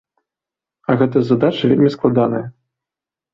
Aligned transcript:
А 0.89 0.95
гэта 1.01 1.17
задача 1.27 1.69
вельмі 1.73 1.93
складаная! 1.97 2.41